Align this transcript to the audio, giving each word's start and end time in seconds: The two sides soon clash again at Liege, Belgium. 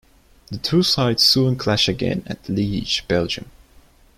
The 0.47 0.57
two 0.57 0.81
sides 0.81 1.21
soon 1.21 1.57
clash 1.57 1.87
again 1.87 2.23
at 2.25 2.49
Liege, 2.49 3.07
Belgium. 3.07 3.51